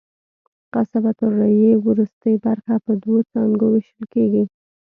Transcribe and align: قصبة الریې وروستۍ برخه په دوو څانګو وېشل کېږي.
قصبة 0.75 1.17
الریې 1.27 1.73
وروستۍ 1.85 2.35
برخه 2.45 2.75
په 2.85 2.91
دوو 3.01 3.17
څانګو 3.31 3.65
وېشل 3.71 4.03
کېږي. 4.13 4.43